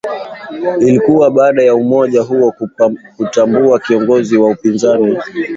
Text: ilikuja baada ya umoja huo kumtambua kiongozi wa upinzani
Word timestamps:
ilikuja 0.79 1.29
baada 1.29 1.63
ya 1.63 1.75
umoja 1.75 2.21
huo 2.21 2.53
kumtambua 3.17 3.79
kiongozi 3.79 4.37
wa 4.37 4.51
upinzani 4.51 5.17